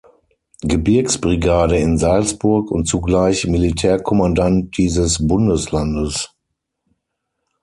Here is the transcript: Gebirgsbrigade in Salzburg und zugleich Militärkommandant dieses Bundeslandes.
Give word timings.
Gebirgsbrigade 0.63 1.77
in 1.77 1.99
Salzburg 1.99 2.71
und 2.71 2.87
zugleich 2.87 3.45
Militärkommandant 3.45 4.75
dieses 4.75 5.27
Bundeslandes. 5.27 6.31